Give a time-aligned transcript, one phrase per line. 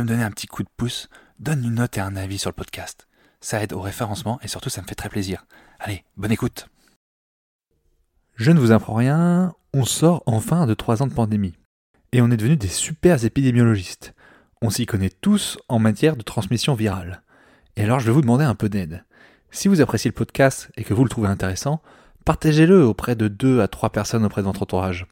[0.00, 1.08] Me donner un petit coup de pouce,
[1.38, 3.06] donne une note et un avis sur le podcast.
[3.40, 5.44] Ça aide au référencement et surtout ça me fait très plaisir.
[5.78, 6.68] Allez, bonne écoute.
[8.36, 11.54] Je ne vous apprends rien, on sort enfin de trois ans de pandémie.
[12.12, 14.14] Et on est devenus des super épidémiologistes.
[14.62, 17.22] On s'y connaît tous en matière de transmission virale.
[17.76, 19.04] Et alors je vais vous demander un peu d'aide.
[19.50, 21.82] Si vous appréciez le podcast et que vous le trouvez intéressant,
[22.24, 25.06] partagez-le auprès de deux à trois personnes auprès de votre entourage.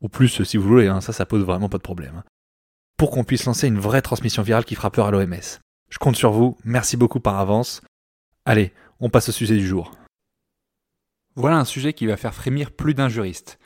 [0.00, 2.22] Ou plus si vous voulez, hein, ça ça pose vraiment pas de problème.
[2.96, 5.60] Pour qu'on puisse lancer une vraie transmission virale qui fera peur à l'OMS.
[5.90, 7.82] Je compte sur vous, merci beaucoup par avance.
[8.46, 9.92] Allez, on passe au sujet du jour.
[11.34, 13.58] Voilà un sujet qui va faire frémir plus d'un juriste.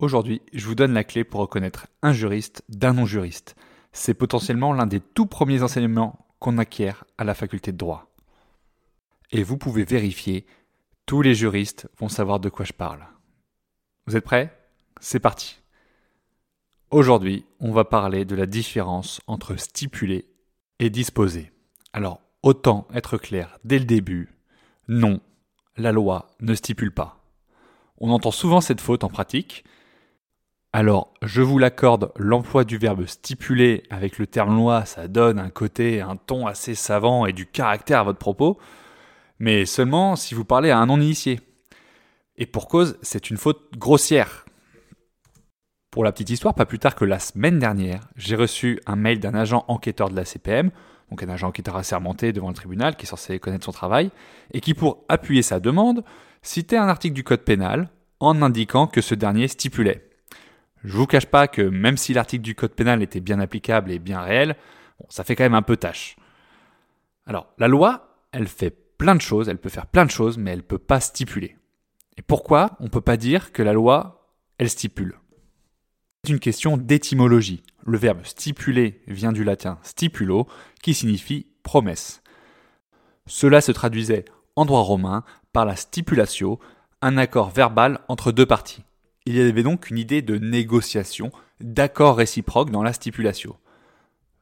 [0.00, 3.54] Aujourd'hui, je vous donne la clé pour reconnaître un juriste d'un non-juriste.
[3.92, 8.12] C'est potentiellement l'un des tout premiers enseignements qu'on acquiert à la faculté de droit.
[9.30, 10.44] Et vous pouvez vérifier,
[11.06, 13.06] tous les juristes vont savoir de quoi je parle.
[14.08, 14.52] Vous êtes prêts?
[15.00, 15.61] C'est parti.
[16.92, 20.26] Aujourd'hui, on va parler de la différence entre stipuler
[20.78, 21.50] et disposer.
[21.94, 24.28] Alors, autant être clair dès le début,
[24.88, 25.18] non,
[25.78, 27.24] la loi ne stipule pas.
[27.96, 29.64] On entend souvent cette faute en pratique.
[30.74, 35.48] Alors, je vous l'accorde, l'emploi du verbe stipuler avec le terme loi, ça donne un
[35.48, 38.58] côté, un ton assez savant et du caractère à votre propos,
[39.38, 41.40] mais seulement si vous parlez à un non-initié.
[42.36, 44.44] Et pour cause, c'est une faute grossière.
[45.92, 49.20] Pour la petite histoire, pas plus tard que la semaine dernière, j'ai reçu un mail
[49.20, 50.72] d'un agent enquêteur de la CPM
[51.12, 54.10] donc un agent enquêteur assermenté devant le tribunal qui est censé connaître son travail,
[54.54, 56.04] et qui, pour appuyer sa demande,
[56.40, 60.08] citait un article du Code pénal en indiquant que ce dernier stipulait.
[60.84, 63.98] Je vous cache pas que même si l'article du Code pénal était bien applicable et
[63.98, 64.56] bien réel,
[65.10, 66.16] ça fait quand même un peu tâche.
[67.26, 70.52] Alors, la loi, elle fait plein de choses, elle peut faire plein de choses, mais
[70.52, 71.58] elle ne peut pas stipuler.
[72.16, 75.18] Et pourquoi on ne peut pas dire que la loi, elle stipule?
[76.24, 77.64] C'est une question d'étymologie.
[77.84, 80.46] Le verbe stipuler vient du latin stipulo,
[80.80, 82.22] qui signifie promesse.
[83.26, 84.24] Cela se traduisait
[84.54, 86.60] en droit romain par la stipulatio,
[87.00, 88.84] un accord verbal entre deux parties.
[89.26, 93.56] Il y avait donc une idée de négociation, d'accord réciproque dans la stipulatio.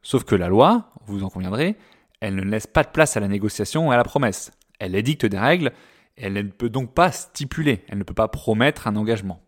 [0.02, 1.76] Sauf que la loi, vous en conviendrez,
[2.20, 4.50] elle ne laisse pas de place à la négociation et à la promesse.
[4.80, 5.72] Elle édicte des règles,
[6.18, 9.40] et elle ne peut donc pas stipuler, elle ne peut pas promettre un engagement.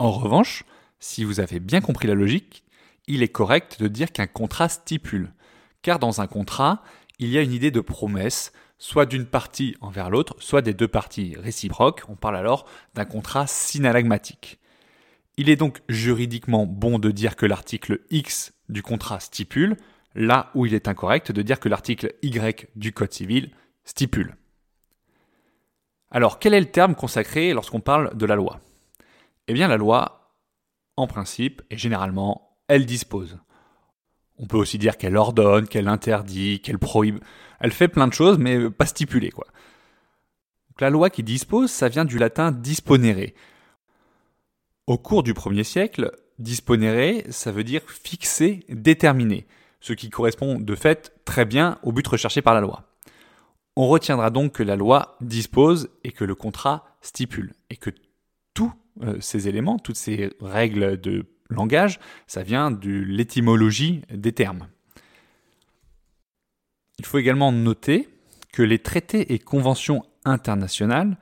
[0.00, 0.64] En revanche,
[1.00, 2.64] si vous avez bien compris la logique,
[3.06, 5.32] il est correct de dire qu'un contrat stipule.
[5.82, 6.82] Car dans un contrat,
[7.18, 10.88] il y a une idée de promesse, soit d'une partie envers l'autre, soit des deux
[10.88, 12.02] parties réciproques.
[12.08, 14.58] On parle alors d'un contrat synalagmatique.
[15.36, 19.76] Il est donc juridiquement bon de dire que l'article X du contrat stipule,
[20.14, 23.50] là où il est incorrect de dire que l'article Y du Code civil
[23.84, 24.36] stipule.
[26.10, 28.60] Alors, quel est le terme consacré lorsqu'on parle de la loi?
[29.46, 30.17] Eh bien, la loi,
[30.98, 33.38] en principe et généralement, elle dispose.
[34.36, 37.18] On peut aussi dire qu'elle ordonne, qu'elle interdit, qu'elle prohibe.
[37.60, 39.46] Elle fait plein de choses, mais pas stipulées, quoi.
[40.80, 43.32] la loi qui dispose, ça vient du latin disponere.
[44.86, 49.46] Au cours du 1er siècle, disponere, ça veut dire fixer, déterminer,
[49.80, 52.84] ce qui correspond de fait très bien au but recherché par la loi.
[53.76, 57.90] On retiendra donc que la loi dispose et que le contrat stipule, et que
[59.02, 64.68] euh, ces éléments, toutes ces règles de langage, ça vient de l'étymologie des termes.
[66.98, 68.08] Il faut également noter
[68.52, 71.16] que les traités et conventions internationales,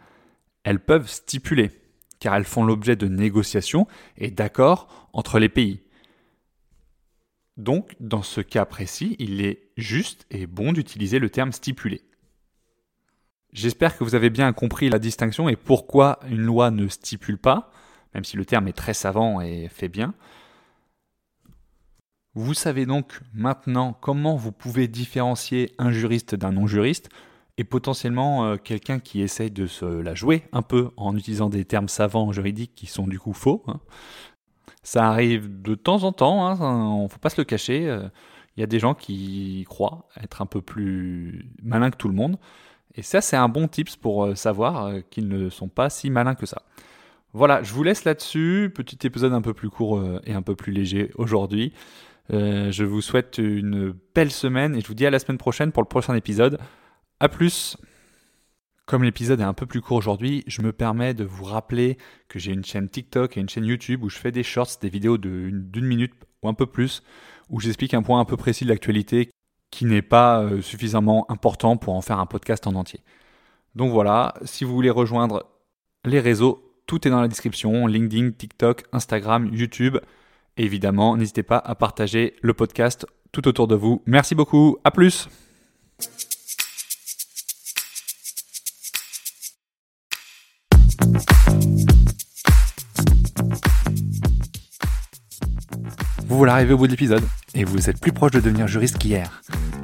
[0.64, 1.70] elles peuvent stipuler,
[2.18, 3.86] car elles font l'objet de négociations
[4.16, 5.80] et d'accords entre les pays.
[7.56, 12.02] Donc, dans ce cas précis, il est juste et bon d'utiliser le terme stipulé.
[13.56, 17.70] J'espère que vous avez bien compris la distinction et pourquoi une loi ne stipule pas,
[18.12, 20.12] même si le terme est très savant et fait bien.
[22.34, 27.08] Vous savez donc maintenant comment vous pouvez différencier un juriste d'un non-juriste
[27.56, 31.64] et potentiellement euh, quelqu'un qui essaye de se la jouer un peu en utilisant des
[31.64, 33.64] termes savants juridiques qui sont du coup faux.
[33.68, 33.80] Hein.
[34.82, 37.88] Ça arrive de temps en temps, hein, on ne faut pas se le cacher.
[37.88, 38.06] Euh,
[38.58, 42.14] il y a des gens qui croient être un peu plus malins que tout le
[42.14, 42.36] monde.
[42.96, 46.34] Et ça, c'est un bon tips pour euh, savoir qu'ils ne sont pas si malins
[46.34, 46.62] que ça.
[47.36, 48.72] Voilà, je vous laisse là-dessus.
[48.74, 51.74] Petit épisode un peu plus court euh, et un peu plus léger aujourd'hui.
[52.32, 55.70] Euh, je vous souhaite une belle semaine et je vous dis à la semaine prochaine
[55.70, 56.58] pour le prochain épisode.
[57.20, 57.76] A plus
[58.86, 61.98] Comme l'épisode est un peu plus court aujourd'hui, je me permets de vous rappeler
[62.28, 64.88] que j'ai une chaîne TikTok et une chaîne YouTube où je fais des shorts, des
[64.88, 67.02] vidéos d'une minute ou un peu plus,
[67.50, 69.28] où j'explique un point un peu précis de l'actualité
[69.70, 73.00] qui n'est pas euh, suffisamment important pour en faire un podcast en entier.
[73.74, 75.46] Donc voilà, si vous voulez rejoindre
[76.04, 79.98] les réseaux, tout est dans la description, LinkedIn, TikTok, Instagram, YouTube.
[80.56, 84.02] évidemment, n'hésitez pas à partager le podcast tout autour de vous.
[84.06, 85.28] Merci beaucoup, à plus
[96.28, 97.22] Vous voilà arrivé au bout de l'épisode
[97.54, 99.42] et vous êtes plus proche de devenir juriste qu'hier.